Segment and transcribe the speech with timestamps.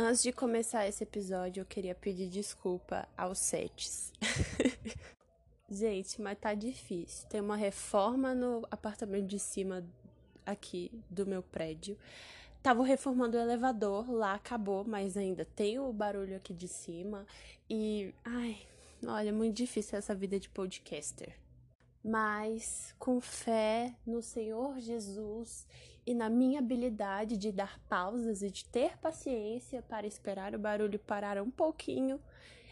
[0.00, 4.12] Antes de começar esse episódio, eu queria pedir desculpa aos sets.
[5.68, 7.28] Gente, mas tá difícil.
[7.28, 9.84] Tem uma reforma no apartamento de cima
[10.46, 11.98] aqui do meu prédio.
[12.62, 17.26] Tava reformando o elevador, lá acabou, mas ainda tem o barulho aqui de cima.
[17.68, 18.56] E, ai,
[19.04, 21.34] olha, é muito difícil essa vida de podcaster.
[22.04, 25.66] Mas com fé no Senhor Jesus
[26.08, 30.98] e na minha habilidade de dar pausas e de ter paciência para esperar o barulho
[30.98, 32.18] parar um pouquinho,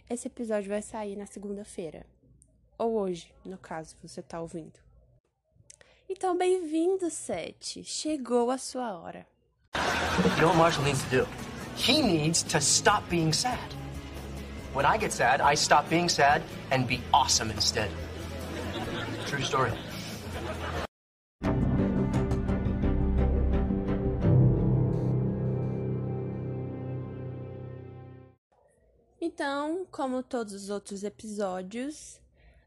[0.09, 2.07] esse episódio vai sair na segunda-feira.
[2.79, 4.81] Ou hoje, no caso, você está ouvindo.
[6.09, 7.85] Então, bem-vindo, Sete.
[7.85, 9.27] Chegou a sua hora.
[9.75, 11.29] You know what Marshall needs to do?
[11.77, 13.59] He needs to stop being sad.
[14.73, 17.91] When I get sad, I stop being sad and be awesome instead.
[19.27, 19.73] True story.
[29.49, 32.21] Então, como todos os outros episódios,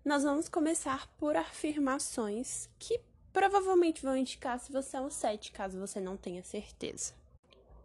[0.05, 3.01] nós vamos começar por afirmações que
[3.33, 7.13] provavelmente vão indicar se você é um 7, caso você não tenha certeza.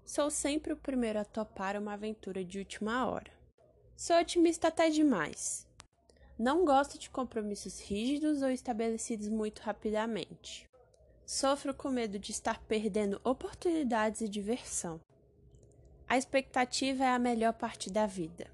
[0.06, 3.33] Sou sempre o primeiro a topar uma aventura de última hora.
[3.96, 5.66] Sou otimista até demais.
[6.38, 10.70] Não gosto de compromissos rígidos ou estabelecidos muito rapidamente.
[11.27, 15.00] Sofro com medo de estar perdendo oportunidades e diversão.
[16.08, 18.53] A expectativa é a melhor parte da vida.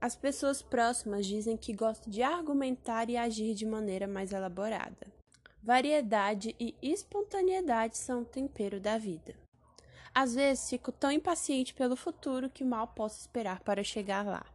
[0.00, 5.06] As pessoas próximas dizem que gosto de argumentar e agir de maneira mais elaborada.
[5.62, 9.34] Variedade e espontaneidade são o tempero da vida.
[10.14, 14.46] Às vezes fico tão impaciente pelo futuro que mal posso esperar para chegar lá.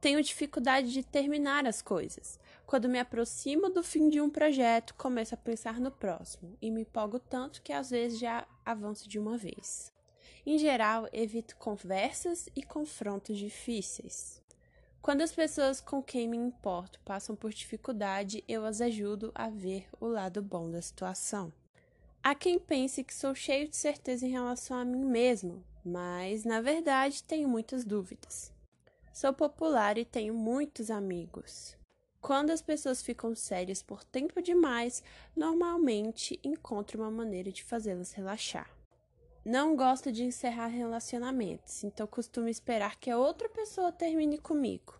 [0.00, 2.38] Tenho dificuldade de terminar as coisas.
[2.66, 6.82] Quando me aproximo do fim de um projeto, começo a pensar no próximo e me
[6.82, 9.90] empolgo tanto que às vezes já avanço de uma vez.
[10.46, 14.43] Em geral, evito conversas e confrontos difíceis.
[15.04, 19.86] Quando as pessoas com quem me importo passam por dificuldade, eu as ajudo a ver
[20.00, 21.52] o lado bom da situação.
[22.22, 26.62] Há quem pense que sou cheio de certeza em relação a mim mesmo, mas na
[26.62, 28.50] verdade tenho muitas dúvidas.
[29.12, 31.76] Sou popular e tenho muitos amigos.
[32.18, 35.02] Quando as pessoas ficam sérias por tempo demais,
[35.36, 38.70] normalmente encontro uma maneira de fazê-las relaxar.
[39.44, 44.98] Não gosto de encerrar relacionamentos, então costumo esperar que a outra pessoa termine comigo.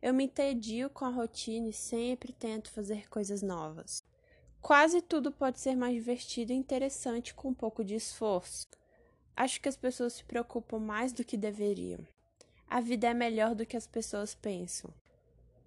[0.00, 4.02] Eu me entedio com a rotina e sempre tento fazer coisas novas.
[4.62, 8.66] Quase tudo pode ser mais divertido e interessante com um pouco de esforço.
[9.36, 12.00] Acho que as pessoas se preocupam mais do que deveriam.
[12.66, 14.90] A vida é melhor do que as pessoas pensam.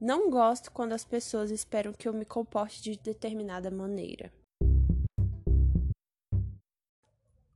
[0.02, 4.34] Não gosto quando as pessoas esperam que eu me comporte de determinada maneira.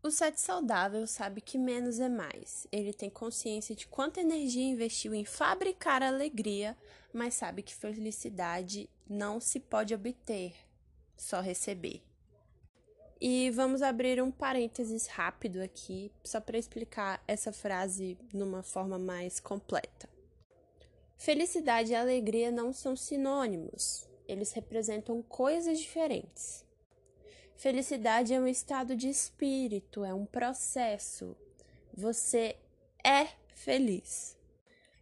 [0.09, 2.65] O sete saudável sabe que menos é mais.
[2.71, 6.75] Ele tem consciência de quanta energia investiu em fabricar alegria,
[7.13, 10.55] mas sabe que felicidade não se pode obter,
[11.15, 12.01] só receber.
[13.21, 19.39] E vamos abrir um parênteses rápido aqui, só para explicar essa frase numa forma mais
[19.39, 20.09] completa.
[21.19, 26.65] Felicidade e alegria não são sinônimos, eles representam coisas diferentes.
[27.59, 31.35] Felicidade é um estado de espírito, é um processo.
[31.93, 32.55] Você
[33.03, 34.37] é feliz.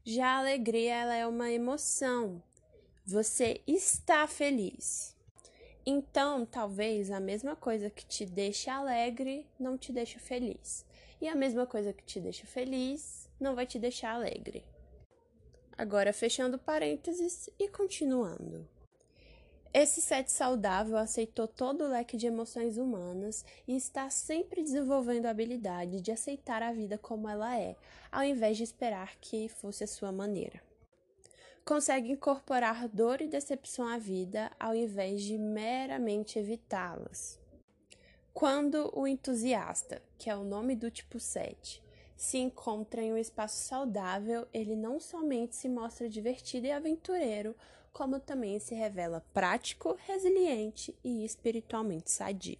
[0.03, 2.41] Já a alegria ela é uma emoção.
[3.05, 5.15] Você está feliz.
[5.85, 10.83] Então, talvez a mesma coisa que te deixa alegre não te deixa feliz.
[11.21, 14.65] E a mesma coisa que te deixa feliz não vai te deixar alegre.
[15.77, 18.67] Agora, fechando parênteses e continuando.
[19.73, 25.29] Esse set saudável aceitou todo o leque de emoções humanas e está sempre desenvolvendo a
[25.29, 27.75] habilidade de aceitar a vida como ela é,
[28.11, 30.61] ao invés de esperar que fosse a sua maneira
[31.67, 37.37] consegue incorporar dor e decepção à vida ao invés de meramente evitá-las.
[38.33, 41.83] Quando o entusiasta, que é o nome do tipo 7,
[42.15, 47.53] se encontra em um espaço saudável, ele não somente se mostra divertido e aventureiro,
[47.97, 52.59] como também se revela prático, resiliente e espiritualmente sadio.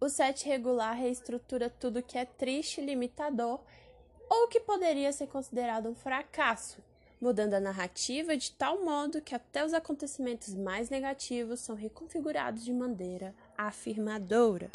[0.00, 3.58] O 7 regular reestrutura tudo que é triste limitador
[4.30, 6.78] ou que poderia ser considerado um fracasso,
[7.20, 12.72] mudando a narrativa de tal modo que até os acontecimentos mais negativos são reconfigurados de
[12.72, 14.70] maneira afirmadora.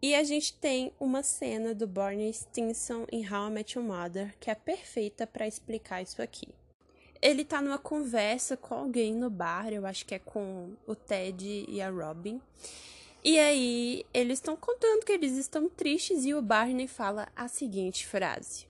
[0.00, 4.34] E a gente tem uma cena do Barney Stinson em How I Met Your Mother
[4.40, 6.48] que é perfeita para explicar isso aqui.
[7.20, 11.64] Ele tá numa conversa com alguém no bar, eu acho que é com o Ted
[11.68, 12.40] e a Robin.
[13.24, 18.06] E aí eles estão contando que eles estão tristes e o Barney fala a seguinte
[18.06, 18.66] frase: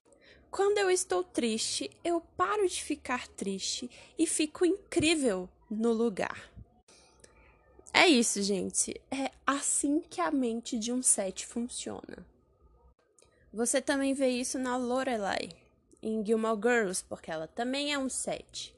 [0.51, 6.51] Quando eu estou triste, eu paro de ficar triste e fico incrível no lugar.
[7.93, 9.01] É isso, gente.
[9.11, 12.27] É assim que a mente de um set funciona.
[13.53, 15.49] Você também vê isso na Lorelai,
[16.07, 18.75] em Gilmore Girls, porque ela também é um set.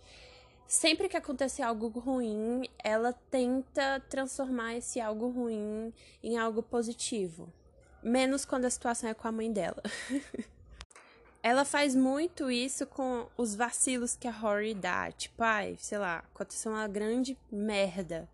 [0.66, 5.92] Sempre que acontece algo ruim, ela tenta transformar esse algo ruim
[6.22, 7.52] em algo positivo.
[8.02, 9.82] Menos quando a situação é com a mãe dela.
[11.42, 15.10] ela faz muito isso com os vacilos que a Rory dá.
[15.10, 18.28] Tipo, ai, sei lá, aconteceu uma grande merda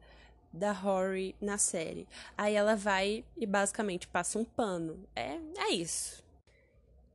[0.53, 2.07] da Rory na série.
[2.37, 5.05] Aí ela vai e basicamente passa um pano.
[5.15, 6.24] É, é isso.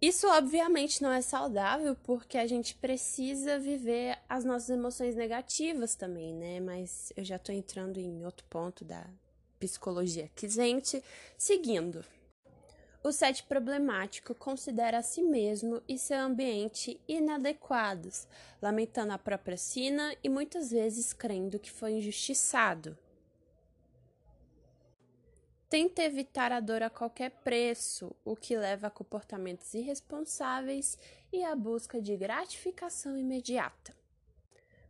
[0.02, 6.34] Isso obviamente não é saudável porque a gente precisa viver as nossas emoções negativas também,
[6.34, 6.62] né?
[6.62, 9.06] Mas eu já tô entrando em outro ponto da
[9.60, 11.04] psicologia quisente.
[11.38, 12.06] Seguindo.
[13.04, 18.26] O set problemático considera a si mesmo e seu ambiente inadequados,
[18.62, 22.98] lamentando a própria sina e muitas vezes crendo que foi injustiçado.
[25.70, 30.98] Tenta evitar a dor a qualquer preço, o que leva a comportamentos irresponsáveis
[31.32, 33.96] e à busca de gratificação imediata.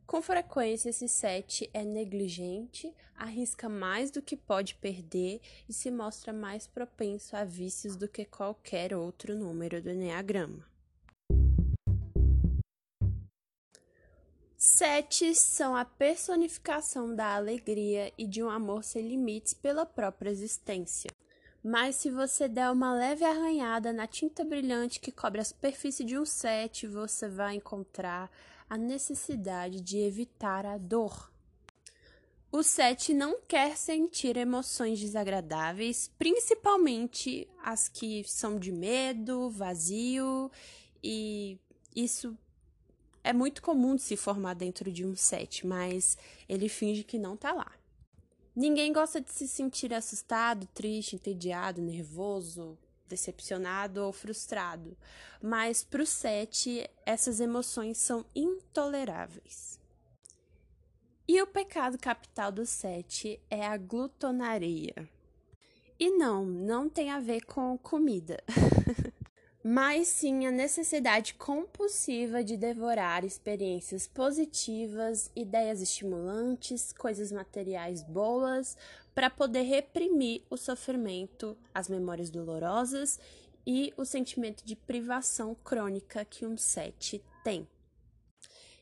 [0.08, 6.32] Com frequência, esse set é negligente, arrisca mais do que pode perder e se mostra
[6.32, 10.69] mais propenso a vícios do que qualquer outro número do Enneagrama.
[14.80, 21.12] Sete são a personificação da alegria e de um amor sem limites pela própria existência.
[21.62, 26.18] Mas se você der uma leve arranhada na tinta brilhante que cobre a superfície de
[26.18, 28.32] um sete, você vai encontrar
[28.70, 31.30] a necessidade de evitar a dor.
[32.50, 40.50] O sete não quer sentir emoções desagradáveis, principalmente as que são de medo, vazio,
[41.04, 41.60] e
[41.94, 42.34] isso
[43.30, 46.18] é muito comum de se formar dentro de um set, mas
[46.48, 47.72] ele finge que não tá lá.
[48.56, 52.76] Ninguém gosta de se sentir assustado, triste, entediado, nervoso,
[53.08, 54.98] decepcionado ou frustrado,
[55.40, 59.80] mas para o set essas emoções são intoleráveis.
[61.28, 65.08] E o pecado capital do set é a glutonaria.
[66.00, 68.44] E não, não tem a ver com comida.
[69.72, 78.76] mas sim a necessidade compulsiva de devorar experiências positivas, ideias estimulantes, coisas materiais boas,
[79.14, 83.20] para poder reprimir o sofrimento, as memórias dolorosas
[83.64, 87.68] e o sentimento de privação crônica que um sete tem.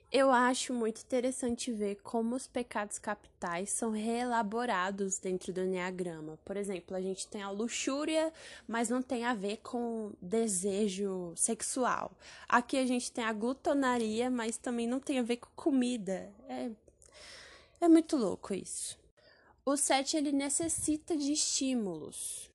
[0.09, 6.39] Eu acho muito interessante ver como os pecados capitais são reelaborados dentro do Enneagrama.
[6.45, 8.31] Por exemplo, a gente tem a luxúria,
[8.65, 12.13] mas não tem a ver com desejo sexual.
[12.48, 16.33] Aqui a gente tem a glutonaria, mas também não tem a ver com comida.
[16.48, 16.71] É,
[17.81, 18.98] é muito louco isso.
[19.65, 22.50] O 7 ele necessita de estímulos.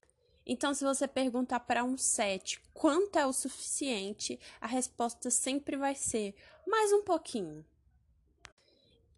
[0.47, 5.95] Então, se você perguntar para um 7 quanto é o suficiente, a resposta sempre vai
[5.95, 6.35] ser
[6.67, 7.65] mais um pouquinho.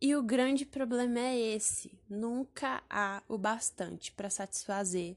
[0.00, 5.16] E o grande problema é esse: nunca há o bastante para satisfazer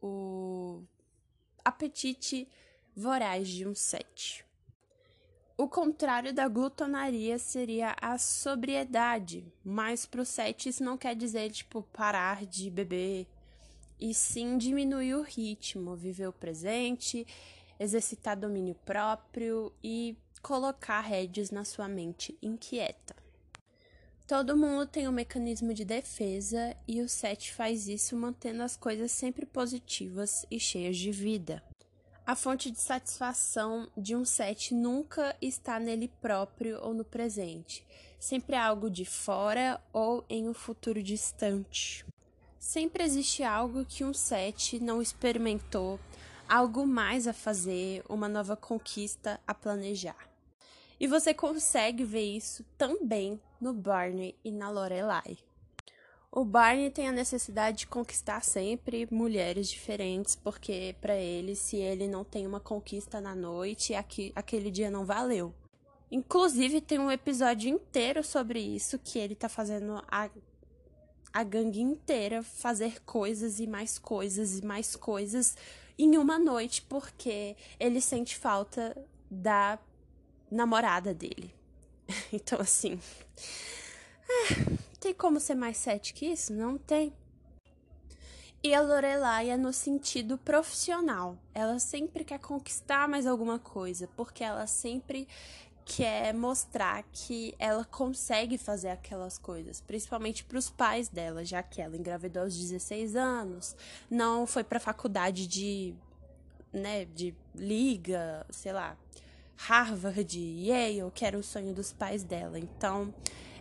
[0.00, 0.82] o
[1.64, 2.48] apetite
[2.94, 4.44] voraz de um 7.
[5.56, 11.50] O contrário da glutonaria seria a sobriedade, mas para o 7 isso não quer dizer
[11.50, 13.26] tipo parar de beber,
[14.00, 17.26] e sim diminuir o ritmo, viver o presente,
[17.78, 23.16] exercitar domínio próprio e colocar rédeas na sua mente inquieta.
[24.26, 29.10] Todo mundo tem um mecanismo de defesa e o 7 faz isso mantendo as coisas
[29.10, 31.62] sempre positivas e cheias de vida.
[32.26, 37.82] A fonte de satisfação de um 7 nunca está nele próprio ou no presente,
[38.20, 42.04] sempre é algo de fora ou em um futuro distante.
[42.58, 45.98] Sempre existe algo que um 7 não experimentou,
[46.46, 50.33] algo mais a fazer, uma nova conquista a planejar.
[51.04, 55.36] E você consegue ver isso também no Barney e na Lorelai.
[56.32, 62.08] O Barney tem a necessidade de conquistar sempre mulheres diferentes, porque para ele, se ele
[62.08, 65.54] não tem uma conquista na noite, aqui, aquele dia não valeu.
[66.10, 70.30] Inclusive, tem um episódio inteiro sobre isso que ele tá fazendo a
[71.34, 75.54] a gangue inteira fazer coisas e mais coisas e mais coisas
[75.98, 78.96] em uma noite porque ele sente falta
[79.30, 79.78] da
[80.54, 81.54] namorada dele.
[82.32, 83.00] Então, assim.
[84.28, 86.52] É, tem como ser mais sete que isso?
[86.52, 87.12] Não tem.
[88.62, 91.36] E a Lorelai é no sentido profissional.
[91.52, 95.28] Ela sempre quer conquistar mais alguma coisa, porque ela sempre
[95.84, 101.82] quer mostrar que ela consegue fazer aquelas coisas, principalmente para os pais dela, já que
[101.82, 103.76] ela engravidou aos 16 anos,
[104.10, 105.94] não foi para faculdade de,
[106.72, 108.96] né, de liga, sei lá,
[109.56, 112.58] Harvard, Yale, que era o sonho dos pais dela.
[112.58, 113.14] Então,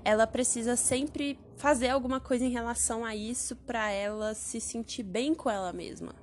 [0.03, 5.33] ela precisa sempre fazer alguma coisa em relação a isso para ela se sentir bem
[5.33, 6.13] com ela mesma.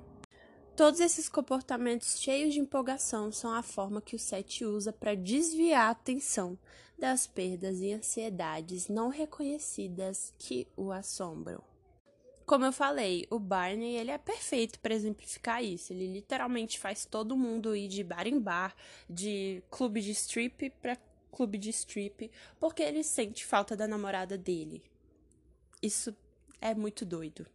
[0.75, 5.87] Todos esses comportamentos cheios de empolgação são a forma que o Sete usa para desviar
[5.87, 6.57] a atenção
[6.97, 11.70] das perdas e ansiedades não reconhecidas que o assombram.
[12.45, 15.93] Como eu falei, o Barney ele é perfeito para exemplificar isso.
[15.93, 18.75] Ele literalmente faz todo mundo ir de bar em bar,
[19.09, 20.97] de clube de strip para
[21.31, 22.29] clube de strip,
[22.59, 24.83] porque ele sente falta da namorada dele.
[25.81, 26.15] Isso
[26.59, 27.47] é muito doido.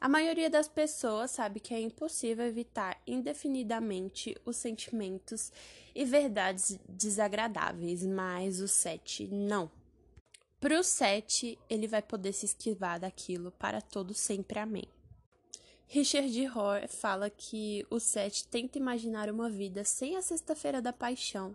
[0.00, 5.52] A maioria das pessoas sabe que é impossível evitar indefinidamente os sentimentos
[5.92, 9.68] e verdades desagradáveis, mas o Sete não.
[10.60, 14.58] Para o Sete, ele vai poder se esquivar daquilo para todo sempre.
[14.58, 14.88] Amém.
[15.86, 21.54] Richard Rohr fala que o Sete tenta imaginar uma vida sem a Sexta-feira da Paixão,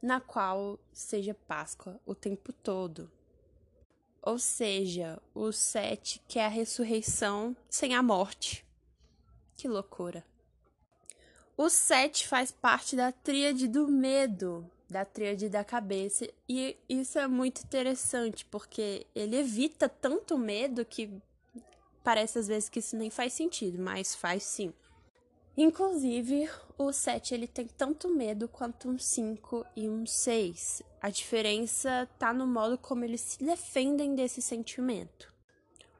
[0.00, 3.10] na qual seja Páscoa o tempo todo,
[4.26, 8.66] ou seja, o sete que é a ressurreição sem a morte.
[9.56, 10.24] Que loucura.
[11.56, 17.26] O sete faz parte da tríade do medo, da tríade da cabeça, e isso é
[17.26, 21.10] muito interessante, porque ele evita tanto medo que
[22.04, 24.72] parece às vezes que isso nem faz sentido, mas faz sim.
[25.56, 30.82] Inclusive, o 7 ele tem tanto medo quanto um 5 e um 6.
[31.00, 35.32] A diferença tá no modo como eles se defendem desse sentimento.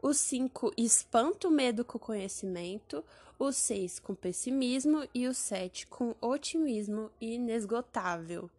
[0.02, 3.02] O 5 espanta o medo com o conhecimento,
[3.38, 8.50] o 6 com pessimismo e o 7 com otimismo inesgotável.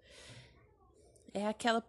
[1.33, 1.83] É aquela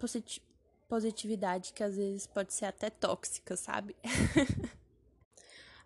[0.88, 3.96] positividade que às vezes pode ser até tóxica, sabe?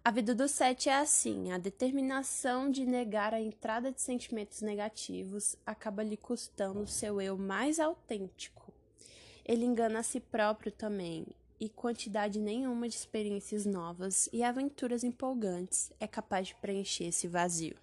[0.04, 5.54] A vida do sete é assim: a determinação de negar a entrada de sentimentos negativos
[5.64, 8.72] acaba lhe custando seu eu mais autêntico.
[9.44, 11.24] Ele engana a si próprio também,
[11.60, 17.76] e quantidade nenhuma de experiências novas e aventuras empolgantes é capaz de preencher esse vazio.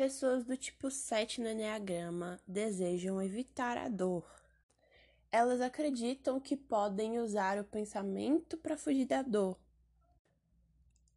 [0.00, 4.24] Pessoas do tipo 7 no Enneagrama desejam evitar a dor.
[5.30, 9.58] Elas acreditam que podem usar o pensamento para fugir da dor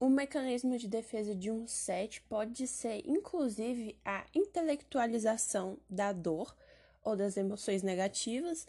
[0.02, 6.54] o mecanismo de defesa de um set pode ser, inclusive, a intelectualização da dor
[7.02, 8.68] ou das emoções negativas,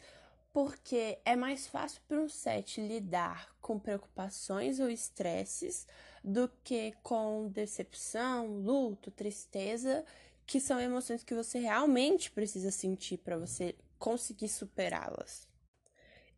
[0.52, 5.88] porque é mais fácil para um set lidar com preocupações ou estresses
[6.24, 10.02] do que com decepção, luto, tristeza,
[10.46, 15.46] que são emoções que você realmente precisa sentir para você conseguir superá-las.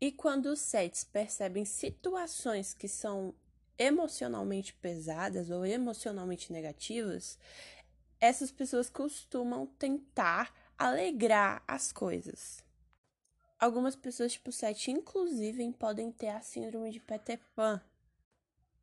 [0.01, 3.33] E quando os sets percebem situações que são
[3.79, 7.39] emocionalmente pesadas ou emocionalmente negativas,
[8.21, 12.65] essas pessoas costumam tentar alegrar as coisas.
[13.59, 17.81] Algumas pessoas tipo 7, inclusive, podem ter a síndrome de Peter Pan,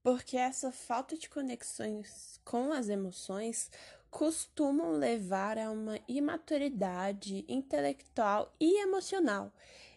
[0.04, 3.72] porque essa falta de conexões com as emoções
[4.12, 9.52] costumam levar a uma imaturidade intelectual e emocional.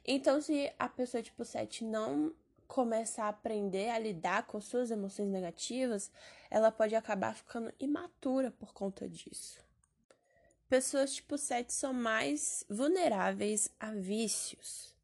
[0.07, 2.33] Então, se a pessoa tipo 7 não
[2.67, 6.11] começa a aprender a lidar com suas emoções negativas,
[6.49, 9.61] ela pode acabar ficando imatura por conta disso.
[10.69, 14.96] Pessoas tipo 7 são mais vulneráveis a vícios.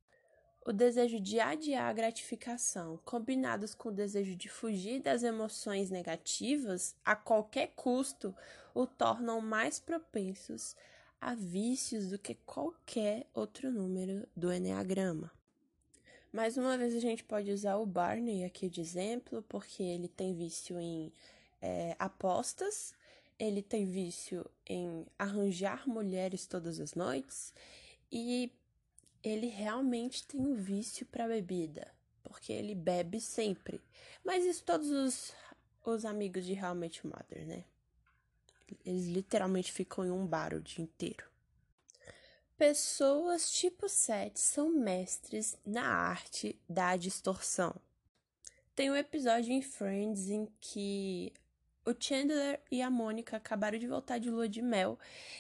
[0.65, 6.95] O desejo de adiar a gratificação, combinados com o desejo de fugir das emoções negativas
[7.05, 8.33] a qualquer custo,
[8.73, 10.77] o tornam mais propensos
[11.21, 15.33] a vícios do que qualquer outro número do Enneagrama.
[16.33, 20.33] Mais uma vez a gente pode usar o Barney aqui de exemplo, porque ele tem
[20.33, 21.13] vício em
[21.61, 22.95] é, apostas,
[23.37, 27.53] ele tem vício em arranjar mulheres todas as noites
[28.11, 28.53] e
[29.23, 33.81] ele realmente tem um vício para bebida, porque ele bebe sempre.
[34.25, 35.33] Mas isso todos os,
[35.85, 37.65] os amigos de Met Mother, né?
[38.85, 41.31] Eles literalmente ficam em um bar o dia inteiro.
[42.57, 47.75] Pessoas tipo 7 são mestres na arte da distorção.
[48.75, 51.33] Tem um episódio em Friends em que
[51.85, 54.99] o Chandler e a Mônica acabaram de voltar de lua de mel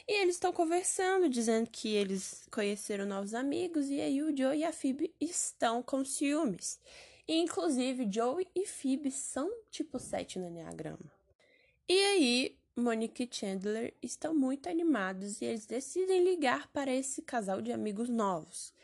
[0.08, 4.64] e eles estão conversando, dizendo que eles conheceram novos amigos e aí o Joe e
[4.64, 6.80] a Phoebe estão com ciúmes.
[7.26, 11.10] E, inclusive, Joey e Phoebe são tipo 7 no Enneagrama.
[11.88, 17.62] E aí, Monique e Chandler estão muito animados e eles decidem ligar para esse casal
[17.62, 18.74] de amigos novos.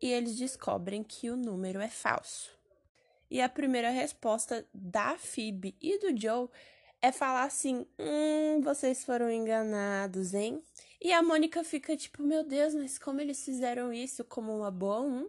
[0.00, 2.52] E eles descobrem que o número é falso.
[3.30, 6.48] E a primeira resposta da Phoebe e do Joe
[7.04, 10.62] é falar assim: Hum, vocês foram enganados, hein?
[11.00, 15.00] E a Mônica fica tipo: Meu Deus, mas como eles fizeram isso como uma boa
[15.00, 15.28] um?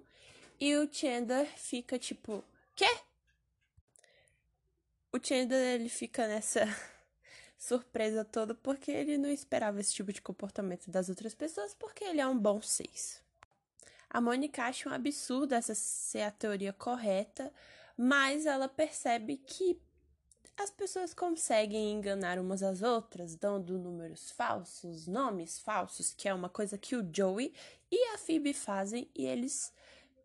[0.58, 2.42] E o Chandler fica tipo:
[2.76, 2.88] Quê?
[5.12, 6.66] O Chandler ele fica nessa
[7.60, 12.22] surpresa toda porque ele não esperava esse tipo de comportamento das outras pessoas porque ele
[12.22, 13.22] é um bom seis.
[14.10, 17.52] A Mônica acha um absurdo essa ser a teoria correta,
[17.98, 19.78] mas ela percebe que
[20.58, 26.50] as pessoas conseguem enganar umas às outras, dando números falsos, nomes falsos, que é uma
[26.50, 27.54] coisa que o Joey
[27.92, 29.74] e a Phoebe fazem, e eles,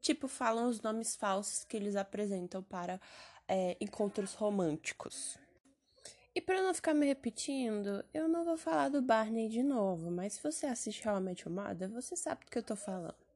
[0.00, 3.00] tipo, falam os nomes falsos que eles apresentam para
[3.49, 5.37] é, encontros românticos.
[6.32, 10.34] E para não ficar me repetindo, eu não vou falar do Barney de novo, mas
[10.34, 13.29] se você assiste How I Met Mother, você sabe do que eu tô falando.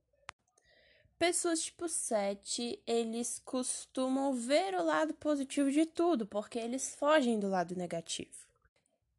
[1.18, 7.49] Pessoas tipo 7, eles costumam ver o lado positivo de tudo, porque eles fogem do
[7.49, 8.49] lado negativo.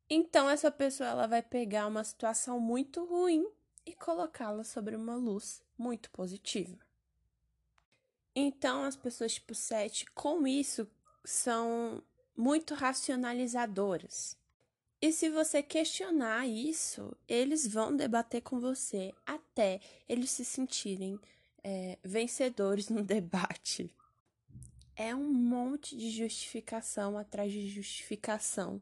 [0.09, 3.47] Então essa pessoa ela vai pegar uma situação muito ruim
[3.85, 6.77] e colocá-la sobre uma luz muito positiva.
[8.35, 10.87] Então as pessoas tipo 7, com isso,
[11.23, 12.03] são
[12.35, 14.37] muito racionalizadoras.
[15.01, 21.19] E se você questionar isso, eles vão debater com você até eles se sentirem
[21.65, 23.89] é, vencedores no debate.
[24.95, 28.81] É um monte de justificação atrás de justificação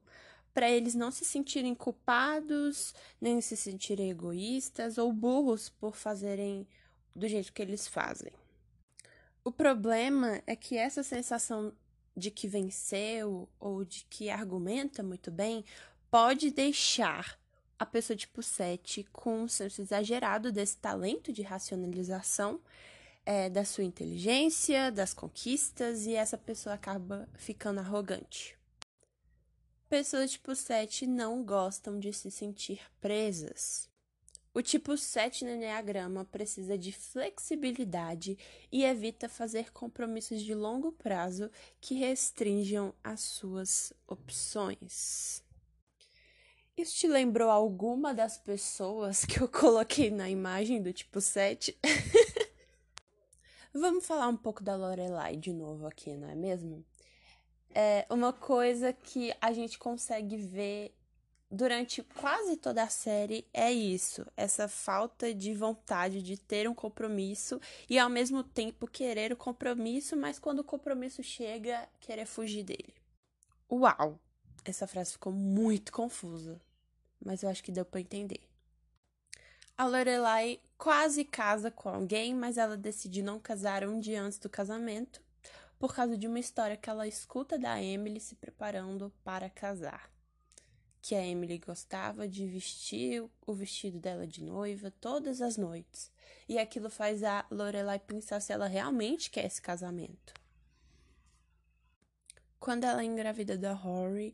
[0.54, 6.68] para eles não se sentirem culpados, nem se sentirem egoístas ou burros por fazerem
[7.16, 8.32] do jeito que eles fazem.
[9.44, 11.74] O problema é que essa sensação
[12.16, 15.66] de que venceu ou de que argumenta muito bem
[16.12, 17.40] pode deixar
[17.84, 22.60] a pessoa tipo 7 com um senso exagerado desse talento de racionalização
[23.26, 28.58] é, da sua inteligência, das conquistas, e essa pessoa acaba ficando arrogante.
[29.90, 33.90] Pessoas tipo 7 não gostam de se sentir presas.
[34.54, 38.38] O tipo 7 no Enneagrama precisa de flexibilidade
[38.72, 45.43] e evita fazer compromissos de longo prazo que restringam as suas opções.
[46.76, 51.78] Isso te lembrou alguma das pessoas que eu coloquei na imagem do tipo 7?
[53.72, 56.84] Vamos falar um pouco da Lorelai de novo aqui, não é mesmo?
[57.76, 60.96] É uma coisa que a gente consegue ver
[61.50, 67.62] durante quase toda a série é isso, essa falta de vontade de ter um compromisso
[67.88, 72.96] e ao mesmo tempo querer o compromisso, mas quando o compromisso chega, querer fugir dele.
[73.72, 74.20] Uau!
[74.66, 76.62] Essa frase ficou muito confusa,
[77.24, 78.40] mas eu acho que deu para entender.
[79.78, 84.50] A Lorelai quase casa com alguém, mas ela decide não casar um dia antes do
[84.50, 85.22] casamento,
[85.78, 90.10] por causa de uma história que ela escuta da Emily se preparando para casar.
[91.02, 96.10] Que a Emily gostava de vestir o vestido dela de noiva todas as noites,
[96.48, 100.34] e aquilo faz a Lorelai pensar se ela realmente quer esse casamento.
[102.64, 104.34] Quando ela é engravida da Rory,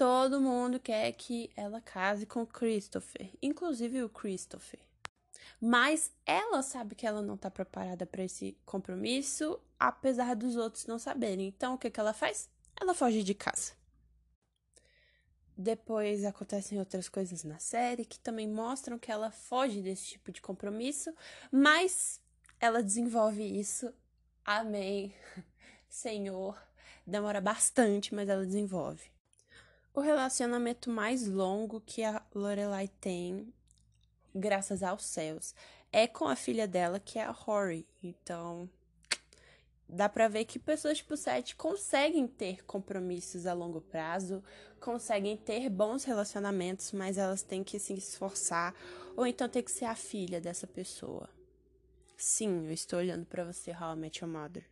[0.00, 4.80] Todo mundo quer que ela case com Christopher, inclusive o Christopher.
[5.60, 10.98] Mas ela sabe que ela não está preparada para esse compromisso, apesar dos outros não
[10.98, 11.48] saberem.
[11.48, 12.48] Então, o que, que ela faz?
[12.80, 13.72] Ela foge de casa.
[15.54, 20.40] Depois acontecem outras coisas na série que também mostram que ela foge desse tipo de
[20.40, 21.14] compromisso,
[21.52, 22.22] mas
[22.58, 23.92] ela desenvolve isso.
[24.46, 25.14] Amém.
[25.90, 26.69] Senhor.
[27.10, 29.10] Demora bastante, mas ela desenvolve.
[29.92, 33.52] O relacionamento mais longo que a Lorelai tem,
[34.32, 35.52] graças aos céus,
[35.90, 37.84] é com a filha dela, que é a Rory.
[38.00, 38.70] Então,
[39.88, 44.40] dá pra ver que pessoas tipo 7 conseguem ter compromissos a longo prazo,
[44.78, 48.72] conseguem ter bons relacionamentos, mas elas têm que se esforçar,
[49.16, 51.28] ou então tem que ser a filha dessa pessoa.
[52.16, 54.69] Sim, eu estou olhando para você, How I Met Your Mother.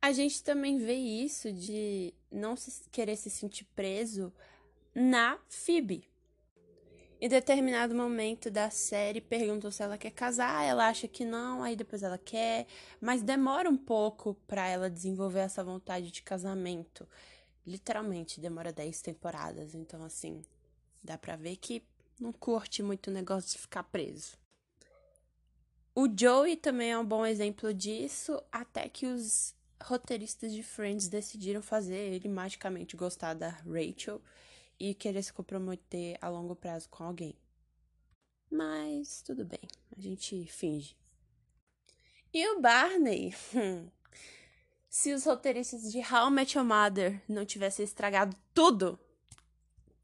[0.00, 4.32] A gente também vê isso de não se querer se sentir preso
[4.94, 6.08] na Phoebe.
[7.20, 11.74] Em determinado momento da série, perguntam se ela quer casar, ela acha que não, aí
[11.74, 12.68] depois ela quer,
[13.00, 17.08] mas demora um pouco para ela desenvolver essa vontade de casamento.
[17.66, 20.44] Literalmente, demora 10 temporadas, então assim,
[21.02, 21.82] dá pra ver que
[22.20, 24.38] não curte muito o negócio de ficar preso.
[25.92, 31.62] O Joey também é um bom exemplo disso, até que os roteiristas de Friends decidiram
[31.62, 34.20] fazer ele magicamente gostar da Rachel
[34.78, 37.34] e querer se comprometer a longo prazo com alguém.
[38.50, 39.60] Mas tudo bem,
[39.96, 40.96] a gente finge.
[42.32, 43.34] E o Barney?
[44.88, 48.98] Se os roteiristas de How I Met Your Mother não tivessem estragado tudo,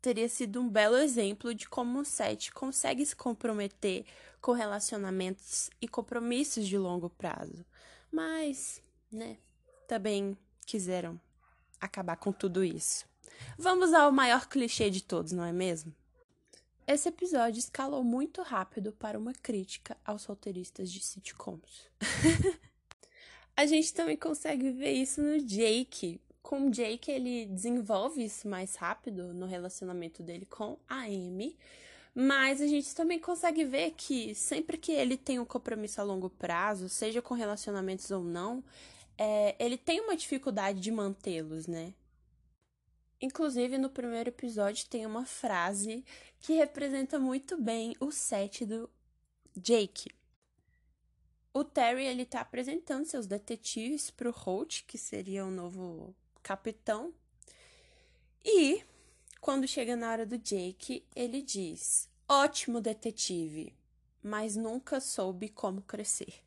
[0.01, 4.05] teria sido um belo exemplo de como o Seth consegue se comprometer
[4.41, 7.65] com relacionamentos e compromissos de longo prazo.
[8.13, 9.39] Mas, né,
[9.87, 11.21] também quiseram
[11.81, 13.07] acabar com tudo isso.
[13.59, 15.95] Vamos ao maior clichê de todos, não é mesmo?
[16.87, 21.89] Esse episódio escalou muito rápido para uma crítica aos roteiristas de sitcoms.
[23.57, 26.21] A gente também consegue ver isso no Jake.
[26.43, 31.57] Com o Jake, ele desenvolve isso mais rápido no relacionamento dele com a Amy.
[32.15, 36.31] Mas a gente também consegue ver que sempre que ele tem um compromisso a longo
[36.31, 38.63] prazo, seja com relacionamentos ou não,
[39.17, 41.95] é, ele tem uma dificuldade de mantê-los, né?
[43.21, 46.05] Inclusive, no primeiro episódio tem uma frase
[46.41, 48.91] que representa muito bem o set do
[49.57, 50.11] Jake.
[51.53, 57.15] O Terry ele tá apresentando seus detetives pro Holt, que seria o novo capitão.
[58.45, 58.83] E
[59.41, 63.73] quando chega na hora do Jake, ele diz: "Ótimo detetive,
[64.23, 66.43] mas nunca soube como crescer".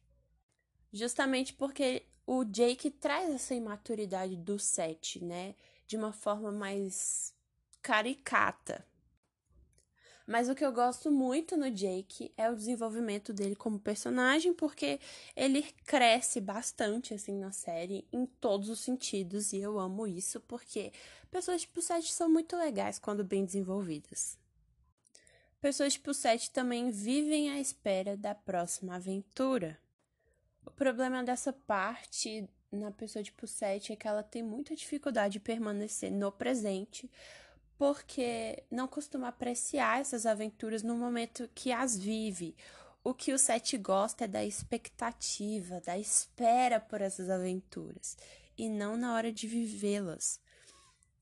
[0.92, 5.56] Justamente porque o Jake traz essa imaturidade do set, né,
[5.88, 7.34] de uma forma mais
[7.82, 8.86] caricata.
[10.28, 15.00] Mas o que eu gosto muito no Jake é o desenvolvimento dele como personagem, porque
[15.34, 20.92] ele cresce bastante assim na série em todos os sentidos e eu amo isso porque
[21.32, 24.38] pessoas tipo Seth são muito legais quando bem desenvolvidas.
[25.62, 29.80] Pessoas tipo Seth também vivem à espera da próxima aventura.
[30.68, 35.40] O problema dessa parte na pessoa tipo Seth é que ela tem muita dificuldade de
[35.40, 37.10] permanecer no presente
[37.78, 42.54] porque não costuma apreciar essas aventuras no momento que as vive.
[43.02, 48.18] O que o Sete gosta é da expectativa, da espera por essas aventuras,
[48.58, 50.42] e não na hora de vivê-las.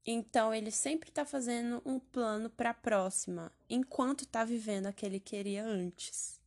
[0.04, 5.06] Então ele sempre está fazendo um plano para a próxima, enquanto está vivendo a que
[5.06, 6.44] ele queria antes.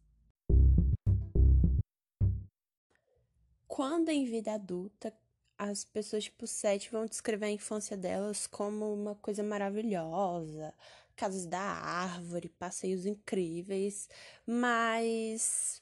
[3.78, 5.14] Quando em vida adulta
[5.56, 10.74] as pessoas, tipo, sete vão descrever a infância delas como uma coisa maravilhosa,
[11.14, 14.08] casas da árvore, passeios incríveis,
[14.44, 15.80] mas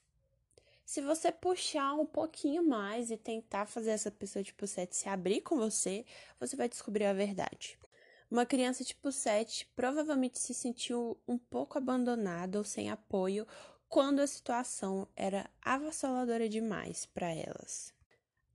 [0.84, 5.40] se você puxar um pouquinho mais e tentar fazer essa pessoa tipo 7 se abrir
[5.40, 6.04] com você,
[6.38, 7.78] você vai descobrir a verdade.
[8.30, 13.46] Uma criança tipo 7 provavelmente se sentiu um pouco abandonada ou sem apoio
[13.96, 17.94] quando a situação era avassaladora demais para elas.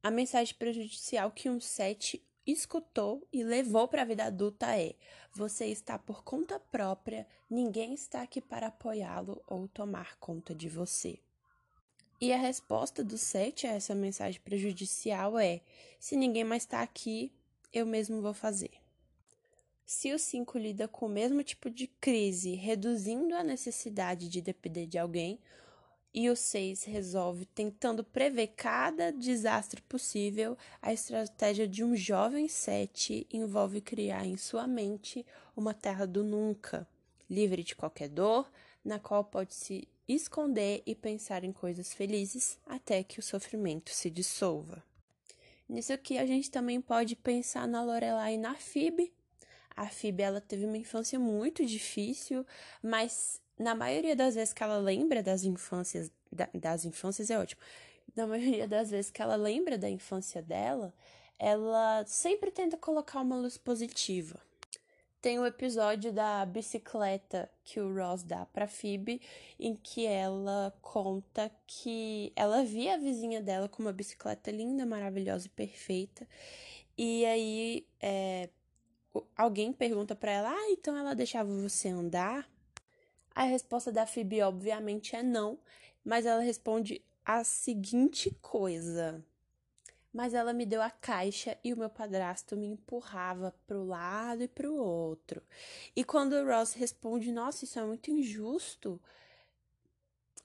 [0.03, 4.93] A mensagem prejudicial que um sete escutou e levou para a vida adulta é:
[5.33, 11.17] você está por conta própria, ninguém está aqui para apoiá-lo ou tomar conta de você.
[12.21, 15.61] E a resposta do sete a essa mensagem prejudicial é:
[15.99, 17.33] se ninguém mais está aqui,
[17.73, 18.80] eu mesmo vou fazer.
[19.93, 24.87] Se o 5 lida com o mesmo tipo de crise, reduzindo a necessidade de depender
[24.87, 25.37] de alguém,
[26.13, 33.27] e o 6 resolve, tentando prever cada desastre possível, a estratégia de um jovem 7
[33.33, 35.25] envolve criar em sua mente
[35.57, 36.87] uma terra do nunca,
[37.29, 38.49] livre de qualquer dor,
[38.85, 44.09] na qual pode se esconder e pensar em coisas felizes até que o sofrimento se
[44.09, 44.81] dissolva.
[45.67, 49.11] Nisso aqui a gente também pode pensar na Lorelai e na Phoebe.
[49.81, 52.45] A Phoebe ela teve uma infância muito difícil,
[52.83, 57.59] mas na maioria das vezes que ela lembra das infâncias, da, das infâncias é ótimo.
[58.15, 60.93] Na maioria das vezes que ela lembra da infância dela,
[61.39, 64.39] ela sempre tenta colocar uma luz positiva.
[65.19, 69.19] Tem o um episódio da bicicleta que o Ross dá para Phoebe,
[69.59, 75.47] em que ela conta que ela via a vizinha dela com uma bicicleta linda, maravilhosa
[75.47, 76.27] e perfeita.
[76.95, 78.47] E aí é,
[79.35, 82.49] alguém pergunta para ela: Ah, então ela deixava você andar?
[83.33, 85.57] A resposta da Phoebe, obviamente, é não,
[86.03, 89.23] mas ela responde a seguinte coisa.
[90.13, 94.47] Mas ela me deu a caixa e o meu padrasto me empurrava pro lado e
[94.47, 95.41] pro outro.
[95.95, 98.99] E quando o Ross responde, nossa, isso é muito injusto,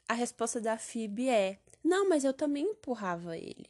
[0.09, 3.69] a resposta da Phoebe é: não, mas eu também empurrava ele.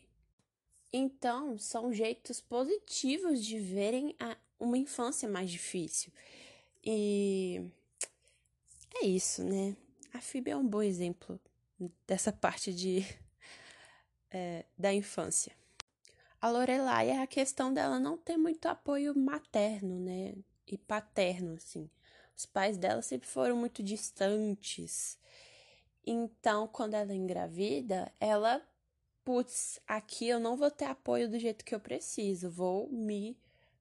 [0.92, 6.12] Então, são jeitos positivos de verem a, uma infância mais difícil.
[6.84, 7.62] E
[8.94, 9.76] é isso, né?
[10.12, 11.38] A FIB é um bom exemplo
[12.06, 13.04] dessa parte de
[14.30, 15.52] é, da infância.
[16.40, 20.34] A Lorelai é a questão dela não ter muito apoio materno, né?
[20.66, 21.90] E paterno, assim.
[22.36, 25.18] Os pais dela sempre foram muito distantes.
[26.06, 28.62] Então, quando ela engravida, ela,
[29.24, 33.36] putz, aqui eu não vou ter apoio do jeito que eu preciso, vou me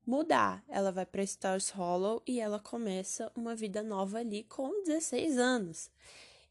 [0.06, 0.64] mudar.
[0.68, 5.90] Ela vai para Stars Hollow e ela começa uma vida nova ali com 16 anos.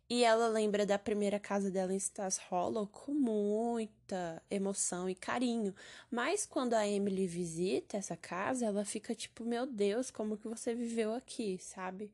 [0.08, 5.74] E ela lembra da primeira casa dela em Stars Hollow com muita emoção e carinho.
[6.10, 10.74] Mas quando a Emily visita essa casa, ela fica tipo, meu Deus, como que você
[10.74, 12.12] viveu aqui, sabe?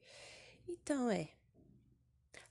[0.68, 1.29] Então é.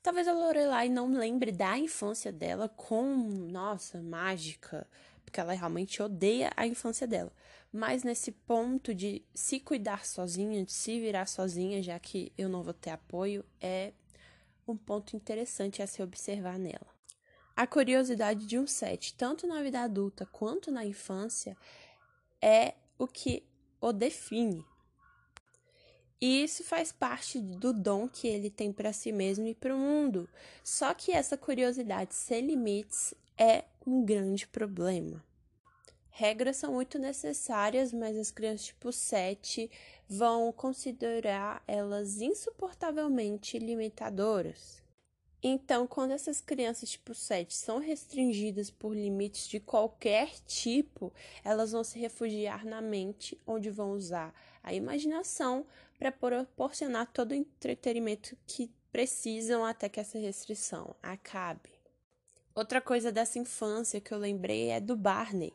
[0.04, 4.88] Talvez a Lorelai não lembre da infância dela com, nossa, mágica,
[5.30, 7.32] porque ela realmente odeia a infância dela.
[7.72, 12.64] Mas nesse ponto de se cuidar sozinha, de se virar sozinha, já que eu não
[12.64, 13.94] vou ter apoio, é
[14.68, 16.88] um ponto interessante a se observar nela.
[17.56, 21.56] A curiosidade de um set, tanto na vida adulta quanto na infância,
[22.42, 23.44] é o que
[23.80, 24.66] o define.
[26.20, 29.80] E isso faz parte do dom que ele tem para si mesmo e para o
[29.80, 30.28] mundo.
[30.64, 35.24] Só que essa curiosidade sem limites é um grande problema.
[36.10, 39.72] Regras são muito necessárias, mas as crianças tipo 7
[40.08, 44.84] vão considerar elas insuportavelmente limitadoras.
[45.42, 51.84] Então, quando essas crianças tipo 7 são restringidas por limites de qualquer tipo, elas vão
[51.84, 55.66] se refugiar na mente, onde vão usar a imaginação
[55.98, 61.79] para proporcionar todo o entretenimento que precisam até que essa restrição acabe.
[62.60, 65.54] Outra coisa dessa infância que eu lembrei é do Barney.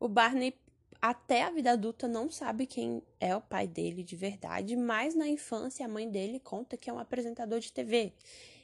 [0.00, 0.54] O Barney,
[0.98, 5.28] até a vida adulta, não sabe quem é o pai dele de verdade, mas na
[5.28, 8.14] infância a mãe dele conta que é um apresentador de TV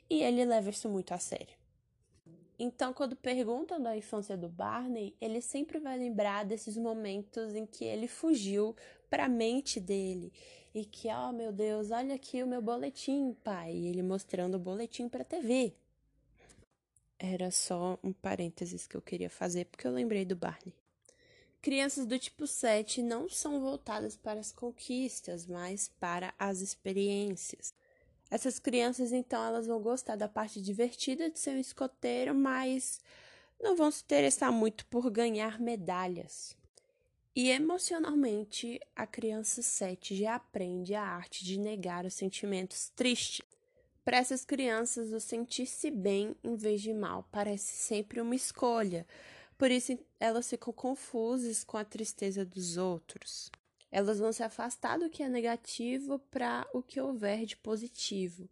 [0.08, 1.54] e ele leva isso muito a sério.
[2.58, 7.84] Então, quando perguntam da infância do Barney, ele sempre vai lembrar desses momentos em que
[7.84, 8.74] ele fugiu
[9.10, 10.32] para a mente dele
[10.74, 14.58] e que, oh meu Deus, olha aqui o meu boletim, pai, e ele mostrando o
[14.58, 15.74] boletim para a TV.
[17.18, 20.72] Era só um parênteses que eu queria fazer porque eu lembrei do Barney.
[21.60, 27.74] Crianças do tipo 7 não são voltadas para as conquistas, mas para as experiências.
[28.30, 33.00] Essas crianças, então, elas vão gostar da parte divertida de ser um escoteiro, mas
[33.60, 36.56] não vão se interessar muito por ganhar medalhas.
[37.34, 43.40] E emocionalmente, a criança 7 já aprende a arte de negar os sentimentos tristes.
[44.08, 49.06] Para essas crianças, o sentir-se bem em vez de mal parece sempre uma escolha,
[49.58, 53.50] por isso, elas ficam confusas com a tristeza dos outros.
[53.92, 58.48] Elas vão se afastar do que é negativo para o que houver de positivo,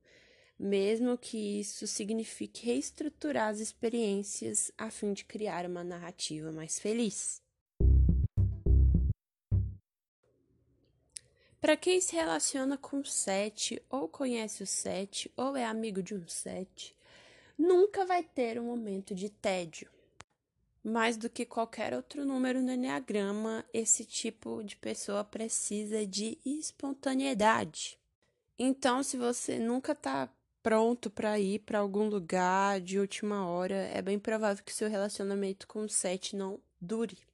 [0.59, 7.41] mesmo que isso signifique reestruturar as experiências a fim de criar uma narrativa mais feliz.
[11.67, 16.23] Para quem se relaciona com sete, ou conhece o sete, ou é amigo de um
[16.29, 16.95] sete,
[17.59, 19.91] nunca vai ter um momento de tédio
[20.85, 27.99] mais do que qualquer outro número no Enneagrama, esse tipo de pessoa precisa de espontaneidade.
[28.57, 34.01] Então, se você nunca está pronto para ir para algum lugar de última hora, é
[34.01, 37.26] bem provável que seu relacionamento com o 7 não dure.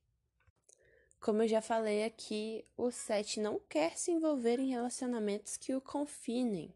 [1.23, 5.81] Como eu já falei aqui, o 7 não quer se envolver em relacionamentos que o
[5.81, 6.75] confinem.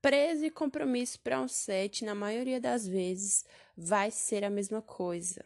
[0.00, 3.44] Preso e compromisso para um 7, na maioria das vezes,
[3.76, 5.44] vai ser a mesma coisa.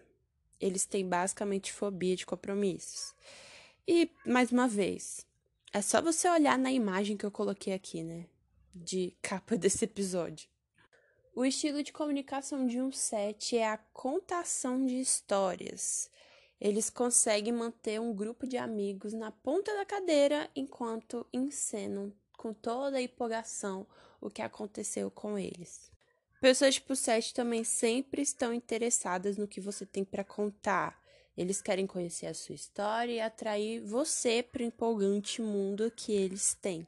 [0.61, 3.15] Eles têm basicamente fobia de compromissos.
[3.89, 5.27] E, mais uma vez,
[5.73, 8.27] é só você olhar na imagem que eu coloquei aqui, né?
[8.75, 10.47] De capa desse episódio.
[11.35, 16.11] O estilo de comunicação de um set é a contação de histórias.
[16.65, 22.99] Eles conseguem manter um grupo de amigos na ponta da cadeira enquanto encenam com toda
[22.99, 23.85] a empolgação
[24.21, 25.91] o que aconteceu com eles.
[26.41, 31.03] Pessoas tipo 7 também sempre estão interessadas no que você tem para contar.
[31.37, 36.55] Eles querem conhecer a sua história e atrair você para o empolgante mundo que eles
[36.55, 36.87] têm.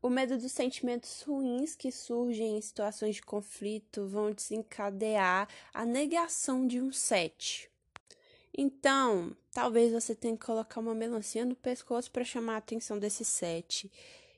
[0.00, 6.64] O medo dos sentimentos ruins que surgem em situações de conflito vão desencadear a negação
[6.64, 7.71] de um set.
[8.56, 13.24] Então, talvez você tenha que colocar uma melancia no pescoço para chamar a atenção desse
[13.24, 13.90] set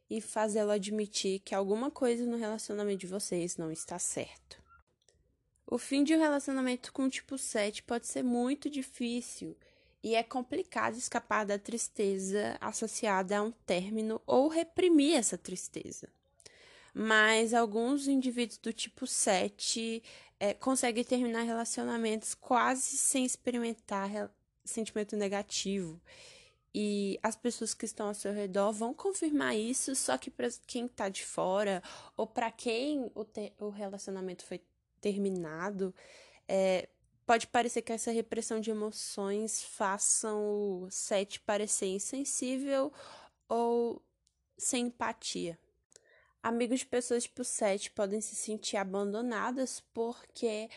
[0.09, 4.62] e fazê-lo admitir que alguma coisa no relacionamento de vocês não está certo.
[5.66, 9.57] O fim de um relacionamento com o tipo 7 pode ser muito difícil
[10.03, 16.09] e é complicado escapar da tristeza associada a um término ou reprimir essa tristeza.
[16.92, 20.03] Mas alguns indivíduos do tipo 7
[20.38, 24.31] é, conseguem terminar relacionamentos quase sem experimentar
[24.64, 26.01] sentimento negativo.
[26.75, 30.88] E as pessoas que estão ao seu redor vão confirmar isso, só que para quem
[30.88, 31.81] tá de fora,
[32.16, 33.27] ou para quem o,
[33.61, 34.61] o relacionamento foi
[35.01, 35.94] terminado,
[36.49, 36.88] é,
[37.25, 40.42] pode parecer que essa repressão de emoções façam
[40.83, 42.92] o sete parecer insensível
[43.49, 44.03] ou
[44.59, 45.59] sem empatia.
[46.44, 50.68] Amigos de pessoas tipo 7 podem se sentir abandonadas porque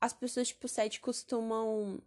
[0.00, 2.00] as pessoas tipo 7 costumam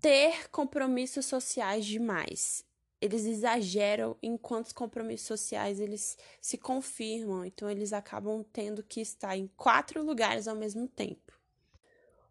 [0.00, 2.64] ter compromissos sociais demais.
[3.02, 9.36] Eles exageram em quantos compromissos sociais eles se confirmam, então eles acabam tendo que estar
[9.36, 11.38] em quatro lugares ao mesmo tempo.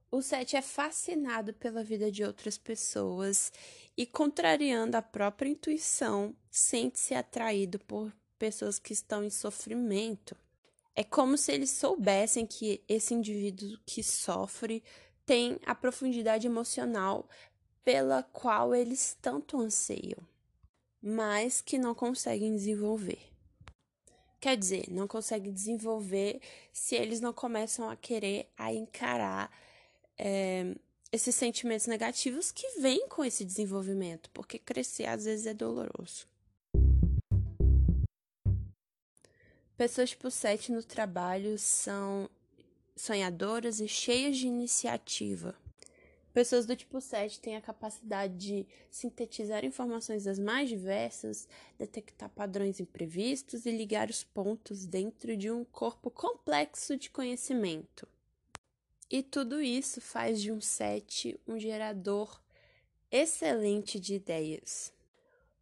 [0.10, 3.54] O Sete é fascinado pela vida de outras pessoas
[3.96, 8.12] e, contrariando a própria intuição, sente-se atraído por
[8.44, 10.36] pessoas que estão em sofrimento.
[10.94, 14.84] É como se eles soubessem que esse indivíduo que sofre
[15.26, 17.26] tem a profundidade emocional
[17.86, 20.20] pela qual eles tanto anseiam,
[21.02, 23.20] mas que não conseguem desenvolver.
[24.42, 26.42] Quer dizer, não conseguem desenvolver
[26.74, 29.50] se eles não começam a querer a encarar
[30.18, 30.76] é,
[31.14, 36.33] esses sentimentos negativos que vêm com esse desenvolvimento, porque crescer às vezes é doloroso.
[39.76, 42.30] Pessoas tipo 7 no trabalho são
[42.96, 45.56] sonhadoras e cheias de iniciativa.
[46.32, 52.80] Pessoas do tipo 7 têm a capacidade de sintetizar informações das mais diversas, detectar padrões
[52.80, 58.08] imprevistos e ligar os pontos dentro de um corpo complexo de conhecimento.
[59.10, 62.42] E tudo isso faz de um 7 um gerador
[63.12, 64.94] excelente de ideias.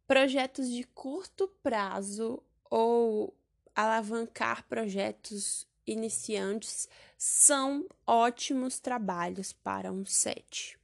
[0.06, 3.34] Projetos de curto prazo ou
[3.74, 10.78] alavancar projetos iniciantes são ótimos trabalhos para um set.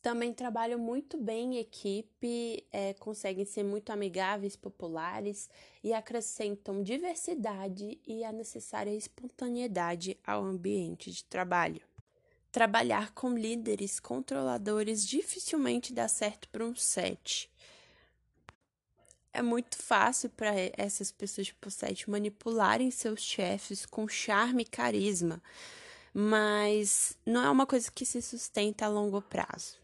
[0.00, 5.50] Também trabalham muito bem em equipe, é, conseguem ser muito amigáveis, populares
[5.82, 11.82] e acrescentam diversidade e a necessária espontaneidade ao ambiente de trabalho.
[12.50, 17.50] Trabalhar com líderes controladores dificilmente dá certo para um set
[19.38, 25.40] é muito fácil para essas pessoas tipo 7 manipularem seus chefes com charme e carisma,
[26.12, 29.76] mas não é uma coisa que se sustenta a longo prazo.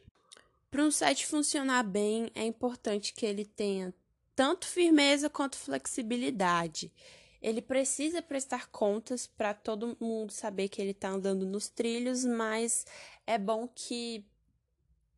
[0.71, 3.95] Para um site funcionar bem, é importante que ele tenha
[4.35, 6.93] tanto firmeza quanto flexibilidade.
[7.41, 12.85] Ele precisa prestar contas para todo mundo saber que ele está andando nos trilhos, mas
[13.25, 14.25] é bom que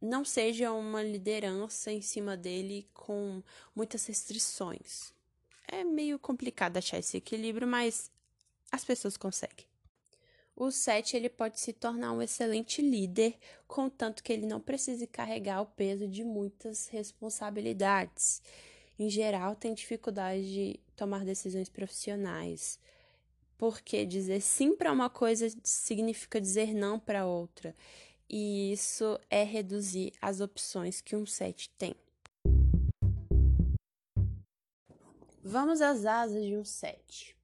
[0.07, 3.42] não seja uma liderança em cima dele com
[3.75, 5.12] muitas restrições.
[5.66, 8.11] É meio complicado achar esse equilíbrio, mas
[8.71, 9.66] as pessoas conseguem.
[10.55, 13.37] O 7 ele pode se tornar um excelente líder,
[13.69, 18.40] contanto que ele não precise carregar o peso de muitas responsabilidades.
[18.99, 22.79] Em geral, tem dificuldade de tomar decisões profissionais,
[23.59, 27.75] porque dizer sim para uma coisa significa dizer não para outra
[28.29, 31.95] e isso é reduzir as opções que um set tem.
[35.43, 37.37] Vamos às asas de um set.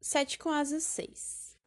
[0.00, 1.58] Set com asas 6.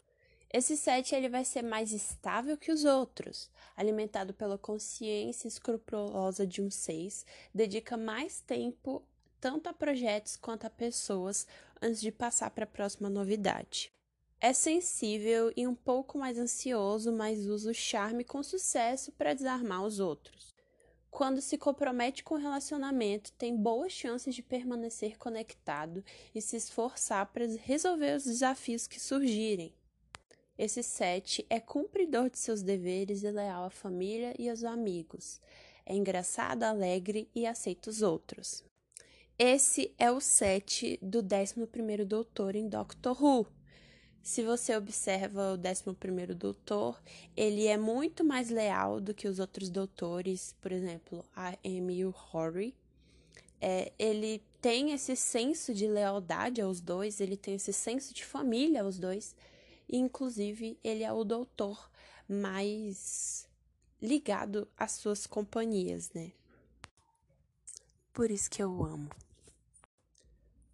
[0.52, 6.62] Esse set ele vai ser mais estável que os outros, alimentado pela consciência escrupulosa de
[6.62, 9.04] um 6, dedica mais tempo
[9.40, 11.46] tanto a projetos quanto a pessoas
[11.82, 13.92] antes de passar para a próxima novidade.
[14.42, 19.84] É sensível e um pouco mais ansioso, mas usa o charme com sucesso para desarmar
[19.84, 20.56] os outros.
[21.12, 27.26] Quando se compromete com o relacionamento, tem boas chances de permanecer conectado e se esforçar
[27.34, 29.74] para resolver os desafios que surgirem.
[30.58, 35.42] Esse sete é cumpridor de seus deveres e leal à família e aos amigos.
[35.86, 38.64] É engraçado, alegre e aceita os outros.
[39.38, 43.59] Esse é o sete do 11º Doutor em Doctor Who.
[44.30, 47.02] Se você observa o 11 doutor,
[47.36, 52.12] ele é muito mais leal do que os outros doutores, por exemplo, a Amy o
[52.12, 52.76] Rory.
[53.60, 58.84] É, ele tem esse senso de lealdade aos dois, ele tem esse senso de família
[58.84, 59.36] aos dois,
[59.88, 61.90] e inclusive ele é o doutor
[62.28, 63.50] mais
[64.00, 66.34] ligado às suas companhias, né?
[68.14, 69.10] Por isso que eu amo.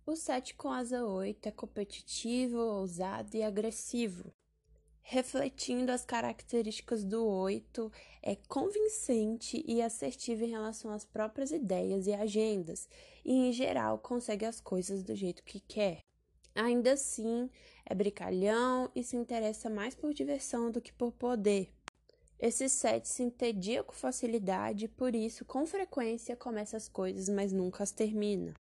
[0.07, 4.31] O 7 com asa 8 é competitivo, ousado e agressivo.
[5.01, 7.91] Refletindo as características do 8,
[8.21, 12.87] é convincente e assertivo em relação às próprias ideias e agendas,
[13.25, 16.03] e em geral consegue as coisas do jeito que quer.
[16.53, 17.49] Ainda assim,
[17.83, 21.73] é brincalhão e se interessa mais por diversão do que por poder.
[22.39, 27.81] Esse sete se entedia com facilidade por isso, com frequência, começa as coisas, mas nunca
[27.81, 28.53] as termina.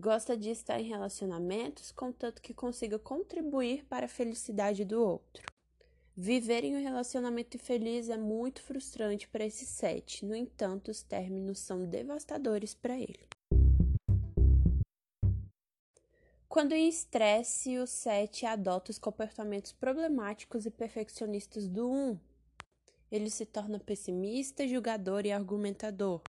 [0.00, 5.44] Gosta de estar em relacionamentos, contanto que consiga contribuir para a felicidade do outro.
[6.16, 11.58] Viver em um relacionamento infeliz é muito frustrante para esse sete, no entanto, os términos
[11.58, 13.28] são devastadores para ele.
[16.48, 22.18] Quando em estresse, o 7 adota os comportamentos problemáticos e perfeccionistas do 1.
[23.12, 26.22] Ele se torna pessimista, julgador e argumentador.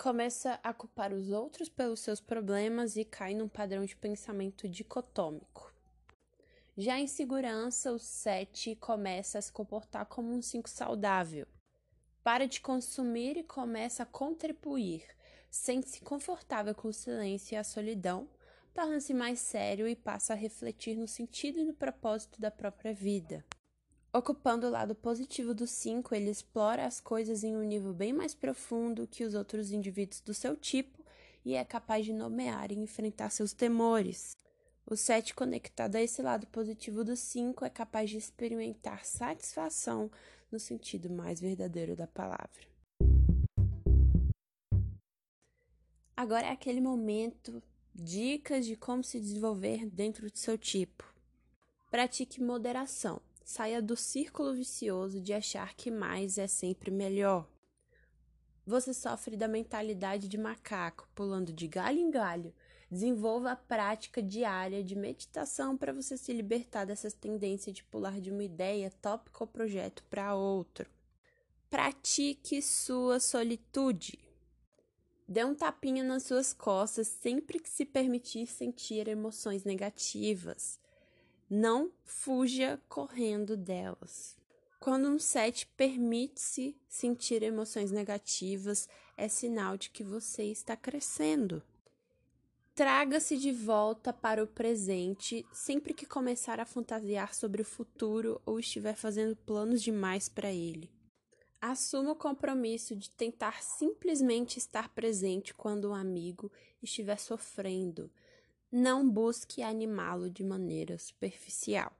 [0.00, 5.74] Começa a culpar os outros pelos seus problemas e cai num padrão de pensamento dicotômico.
[6.76, 11.48] Já em segurança, o 7 começa a se comportar como um 5 saudável.
[12.22, 15.04] Para de consumir e começa a contribuir.
[15.50, 18.28] Sente-se confortável com o silêncio e a solidão
[18.72, 23.44] torna-se mais sério e passa a refletir no sentido e no propósito da própria vida.
[24.12, 28.34] Ocupando o lado positivo do 5, ele explora as coisas em um nível bem mais
[28.34, 31.04] profundo que os outros indivíduos do seu tipo
[31.44, 34.34] e é capaz de nomear e enfrentar seus temores.
[34.86, 40.10] O 7, conectado a esse lado positivo do 5, é capaz de experimentar satisfação
[40.50, 42.66] no sentido mais verdadeiro da palavra.
[46.16, 47.62] Agora é aquele momento
[47.94, 51.04] Dicas de como se desenvolver dentro do seu tipo.
[51.90, 53.20] Pratique moderação.
[53.50, 57.48] Saia do círculo vicioso de achar que mais é sempre melhor.
[58.66, 62.54] Você sofre da mentalidade de macaco, pulando de galho em galho.
[62.90, 68.30] Desenvolva a prática diária de meditação para você se libertar dessas tendências de pular de
[68.30, 70.86] uma ideia, tópico ou projeto para outro.
[71.70, 74.18] Pratique sua solitude.
[75.26, 80.78] Dê um tapinha nas suas costas sempre que se permitir sentir emoções negativas.
[81.50, 84.36] Não fuja correndo delas.
[84.78, 91.62] Quando um sete permite-se sentir emoções negativas, é sinal de que você está crescendo.
[92.74, 98.60] Traga-se de volta para o presente sempre que começar a fantasiar sobre o futuro ou
[98.60, 100.88] estiver fazendo planos demais para ele.
[101.60, 108.08] Assuma o compromisso de tentar simplesmente estar presente quando um amigo estiver sofrendo.
[108.70, 111.90] Não busque animá-lo de maneira superficial.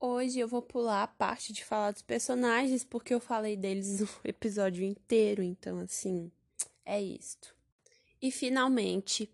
[0.00, 4.08] Hoje eu vou pular a parte de falar dos personagens porque eu falei deles o
[4.24, 6.32] episódio inteiro, então assim,
[6.82, 7.54] é isto.
[8.22, 9.30] E finalmente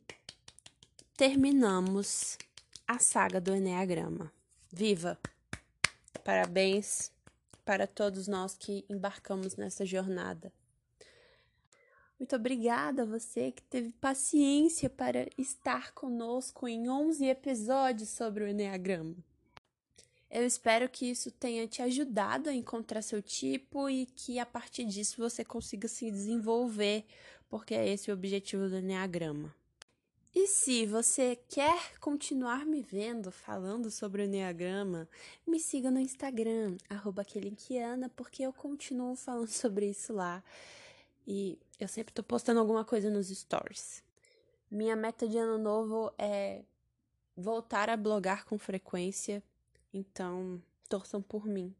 [1.16, 2.36] terminamos
[2.88, 4.32] a saga do Enneagrama.
[4.68, 5.16] Viva!
[6.24, 7.12] Parabéns
[7.64, 10.52] para todos nós que embarcamos nessa jornada.
[12.22, 18.46] Muito obrigada a você que teve paciência para estar conosco em 11 episódios sobre o
[18.46, 19.16] Enneagrama.
[20.30, 24.84] Eu espero que isso tenha te ajudado a encontrar seu tipo e que a partir
[24.84, 27.04] disso você consiga se desenvolver,
[27.48, 29.52] porque é esse o objetivo do Enneagrama.
[30.32, 35.08] E se você quer continuar me vendo falando sobre o Enneagrama,
[35.44, 36.76] me siga no Instagram,
[37.26, 40.40] Kelinkiana, porque eu continuo falando sobre isso lá.
[41.26, 44.02] E eu sempre tô postando alguma coisa nos stories.
[44.70, 46.62] Minha meta de ano novo é
[47.36, 49.42] voltar a blogar com frequência,
[49.92, 51.74] então torçam por mim.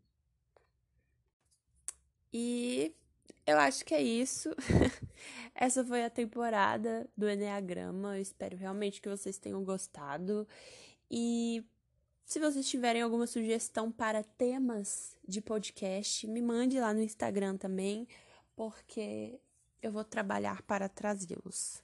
[2.32, 2.94] E
[3.46, 4.50] eu acho que é isso.
[5.54, 8.16] Essa foi a temporada do Enneagrama.
[8.16, 10.46] Eu espero realmente que vocês tenham gostado.
[11.10, 11.64] E
[12.24, 18.08] se vocês tiverem alguma sugestão para temas de podcast, me mande lá no Instagram também,
[18.54, 19.40] porque
[19.82, 21.82] eu vou trabalhar para trazê-los.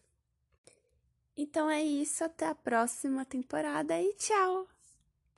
[1.36, 4.66] Então é isso, até a próxima temporada e tchau!